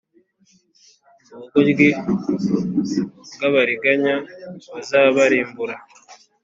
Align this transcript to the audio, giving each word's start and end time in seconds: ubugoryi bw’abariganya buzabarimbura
ubugoryi 1.33 1.87
bw’abariganya 3.35 4.15
buzabarimbura 4.73 5.75